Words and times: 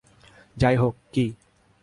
যাই 0.57 0.75
হোক- 0.75 0.95
কি? 1.13 1.25